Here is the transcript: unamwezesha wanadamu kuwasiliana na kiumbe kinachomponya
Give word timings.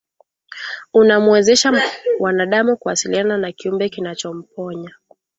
unamwezesha 0.93 1.83
wanadamu 2.19 2.77
kuwasiliana 2.77 3.37
na 3.37 3.51
kiumbe 3.51 3.89
kinachomponya 3.89 4.95